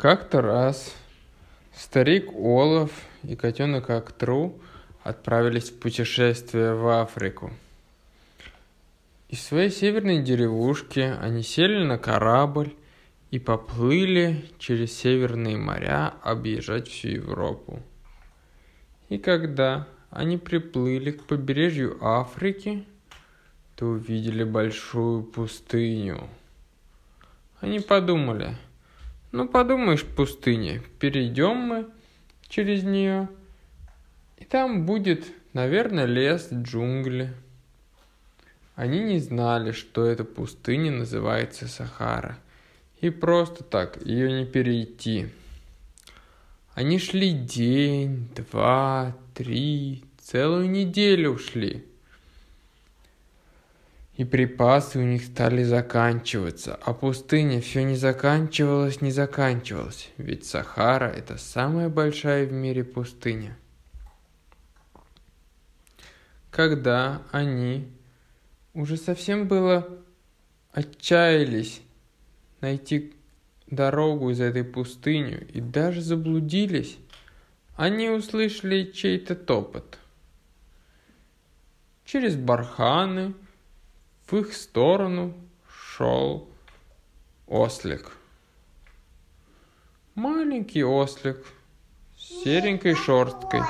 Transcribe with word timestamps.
Как-то 0.00 0.40
раз 0.40 0.96
старик 1.74 2.32
Олаф 2.32 2.90
и 3.22 3.36
котенок 3.36 3.90
Актру 3.90 4.58
отправились 5.02 5.68
в 5.68 5.78
путешествие 5.78 6.72
в 6.72 6.88
Африку. 6.88 7.50
Из 9.28 9.42
своей 9.42 9.68
северной 9.68 10.22
деревушки 10.22 11.00
они 11.00 11.42
сели 11.42 11.84
на 11.84 11.98
корабль 11.98 12.72
и 13.30 13.38
поплыли 13.38 14.46
через 14.58 14.96
северные 14.96 15.58
моря 15.58 16.14
объезжать 16.22 16.88
всю 16.88 17.08
Европу. 17.08 17.82
И 19.10 19.18
когда 19.18 19.86
они 20.08 20.38
приплыли 20.38 21.10
к 21.10 21.24
побережью 21.24 21.98
Африки, 22.00 22.86
то 23.76 23.88
увидели 23.88 24.44
большую 24.44 25.24
пустыню. 25.24 26.26
Они 27.60 27.80
подумали– 27.80 28.56
ну, 29.32 29.48
подумаешь, 29.48 30.04
пустыня. 30.04 30.82
Перейдем 30.98 31.56
мы 31.56 31.88
через 32.48 32.82
нее, 32.82 33.28
и 34.38 34.44
там 34.44 34.86
будет, 34.86 35.26
наверное, 35.52 36.06
лес, 36.06 36.48
джунгли. 36.52 37.32
Они 38.74 39.00
не 39.00 39.18
знали, 39.18 39.72
что 39.72 40.06
эта 40.06 40.24
пустыня 40.24 40.90
называется 40.90 41.68
Сахара. 41.68 42.38
И 43.00 43.10
просто 43.10 43.62
так 43.62 44.04
ее 44.04 44.32
не 44.32 44.46
перейти. 44.46 45.28
Они 46.74 46.98
шли 46.98 47.32
день, 47.32 48.28
два, 48.34 49.16
три, 49.34 50.04
целую 50.18 50.70
неделю 50.70 51.32
ушли 51.32 51.84
и 54.20 54.24
припасы 54.26 54.98
у 54.98 55.02
них 55.02 55.24
стали 55.24 55.62
заканчиваться, 55.62 56.78
а 56.84 56.92
пустыня 56.92 57.62
все 57.62 57.84
не 57.84 57.96
заканчивалась, 57.96 59.00
не 59.00 59.12
заканчивалась, 59.12 60.10
ведь 60.18 60.44
Сахара– 60.44 61.06
это 61.16 61.38
самая 61.38 61.88
большая 61.88 62.44
в 62.44 62.52
мире 62.52 62.84
пустыня. 62.84 63.56
Когда 66.50 67.22
они 67.32 67.88
уже 68.74 68.98
совсем 68.98 69.48
было 69.48 69.88
отчаялись 70.72 71.80
найти 72.60 73.14
дорогу 73.68 74.28
из 74.32 74.40
этой 74.42 74.64
пустыни 74.64 75.46
и 75.54 75.62
даже 75.62 76.02
заблудились, 76.02 76.98
они 77.74 78.10
услышали 78.10 78.84
чей-то 78.92 79.34
топот. 79.34 79.96
Через 82.04 82.36
барханы– 82.36 83.32
в 84.30 84.36
их 84.36 84.54
сторону 84.54 85.34
шел 85.68 86.48
ослик. 87.46 88.12
Маленький 90.14 90.84
ослик 90.84 91.44
с 92.16 92.44
серенькой 92.44 92.94
шерсткой. 92.94 93.62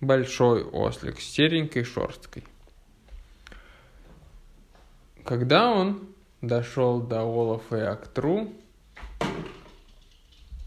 Большой 0.00 0.64
ослик 0.64 1.20
с 1.20 1.24
серенькой 1.24 1.84
шерсткой. 1.84 2.44
Когда 5.24 5.70
он 5.70 6.08
дошел 6.40 7.00
до 7.00 7.20
Олафа 7.20 7.76
и 7.76 7.80
Актру, 7.82 8.52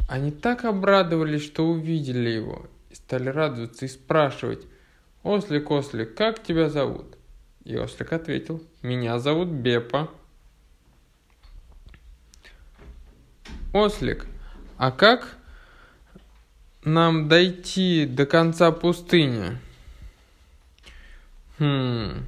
они 0.08 0.32
так 0.32 0.64
обрадовались, 0.64 1.44
что 1.44 1.66
увидели 1.66 2.30
его, 2.30 2.68
и 2.90 2.96
стали 2.96 3.28
радоваться 3.28 3.84
и 3.86 3.90
спрашивать, 3.90 4.66
«Ослик, 5.24 5.70
ослик, 5.72 6.16
как 6.16 6.42
тебя 6.42 6.70
зовут?» 6.70 7.18
И 7.66 7.76
ослик 7.76 8.14
ответил, 8.14 8.64
меня 8.84 9.18
зовут 9.18 9.48
Бепа. 9.50 10.10
Ослик, 13.74 14.28
а 14.78 14.92
как 14.92 15.36
нам 16.84 17.28
дойти 17.28 18.06
до 18.06 18.28
конца 18.28 18.72
пустыни? 18.72 19.58
Хм, 21.58 22.24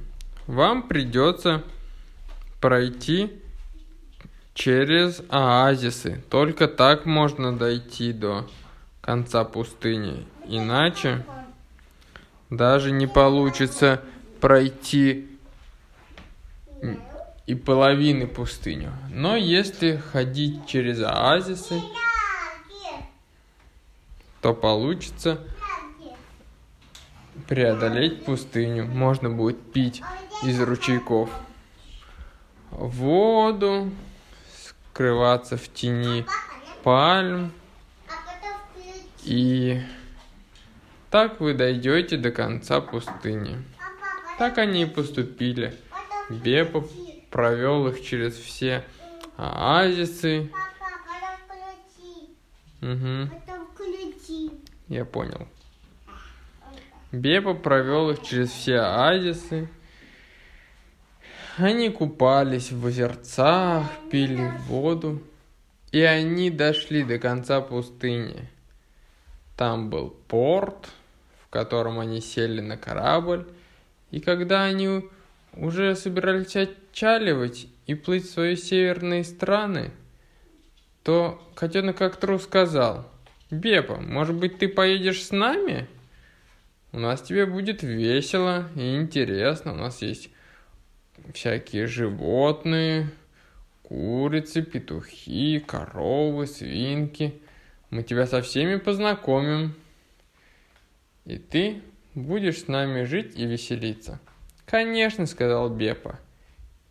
вам 0.48 0.88
придется 0.88 1.62
пройти 2.60 3.32
через 4.54 5.22
оазисы. 5.28 6.20
Только 6.30 6.66
так 6.66 7.06
можно 7.06 7.56
дойти 7.56 8.12
до 8.12 8.50
конца 9.00 9.44
пустыни. 9.44 10.26
Иначе 10.48 11.24
даже 12.50 12.90
не 12.90 13.06
получится 13.06 14.02
пройти 14.40 15.37
и 17.46 17.54
половины 17.54 18.26
пустыню. 18.26 18.92
Но 19.10 19.36
если 19.36 19.96
ходить 19.96 20.66
через 20.66 21.02
оазисы, 21.02 21.80
то 24.42 24.54
получится 24.54 25.42
преодолеть 27.48 28.24
пустыню. 28.24 28.86
Можно 28.86 29.30
будет 29.30 29.72
пить 29.72 30.02
из 30.42 30.60
ручейков 30.60 31.30
воду, 32.70 33.90
скрываться 34.92 35.56
в 35.56 35.72
тени 35.72 36.26
пальм. 36.82 37.52
И 39.24 39.80
так 41.10 41.40
вы 41.40 41.54
дойдете 41.54 42.16
до 42.16 42.30
конца 42.30 42.80
пустыни. 42.80 43.62
Так 44.38 44.58
они 44.58 44.82
и 44.82 44.86
поступили. 44.86 45.74
Бепа 46.30 46.84
провел 47.30 47.88
их 47.88 48.02
через 48.02 48.36
все 48.36 48.84
оазисы. 49.36 50.50
Угу. 52.82 53.30
Я 54.88 55.04
понял. 55.04 55.48
Бепа 57.12 57.54
провел 57.54 58.10
их 58.10 58.22
через 58.22 58.50
все 58.50 58.78
оазисы. 58.80 59.68
Они 61.56 61.90
купались 61.90 62.70
в 62.70 62.86
озерцах, 62.86 63.86
пили 64.10 64.52
воду. 64.66 65.22
И 65.90 66.02
они 66.02 66.50
дошли 66.50 67.02
до 67.02 67.18
конца 67.18 67.62
пустыни. 67.62 68.48
Там 69.56 69.88
был 69.88 70.10
порт, 70.28 70.90
в 71.42 71.48
котором 71.48 71.98
они 71.98 72.20
сели 72.20 72.60
на 72.60 72.76
корабль. 72.76 73.48
И 74.10 74.20
когда 74.20 74.64
они 74.64 75.08
уже 75.54 75.94
собирались 75.96 76.56
отчаливать 76.56 77.68
и 77.86 77.94
плыть 77.94 78.24
в 78.24 78.30
свои 78.30 78.56
северные 78.56 79.24
страны, 79.24 79.90
то 81.02 81.42
котенок 81.54 81.96
как 81.96 82.16
трус 82.16 82.44
сказал, 82.44 83.10
«Бепа, 83.50 83.96
может 83.96 84.36
быть, 84.36 84.58
ты 84.58 84.68
поедешь 84.68 85.24
с 85.24 85.30
нами? 85.30 85.88
У 86.92 86.98
нас 86.98 87.22
тебе 87.22 87.46
будет 87.46 87.82
весело 87.82 88.68
и 88.74 88.96
интересно. 88.96 89.72
У 89.72 89.76
нас 89.76 90.00
есть 90.02 90.30
всякие 91.34 91.86
животные, 91.86 93.10
курицы, 93.82 94.62
петухи, 94.62 95.60
коровы, 95.60 96.46
свинки. 96.46 97.40
Мы 97.90 98.02
тебя 98.02 98.26
со 98.26 98.42
всеми 98.42 98.76
познакомим. 98.76 99.74
И 101.24 101.38
ты 101.38 101.82
будешь 102.14 102.60
с 102.60 102.68
нами 102.68 103.04
жить 103.04 103.36
и 103.36 103.44
веселиться. 103.46 104.20
«Конечно»,— 104.68 105.26
сказал 105.26 105.70
Бепа. 105.70 106.18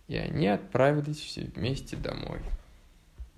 И 0.07 0.17
они 0.17 0.47
отправились 0.47 1.19
все 1.19 1.41
вместе 1.55 1.95
домой. 1.95 2.39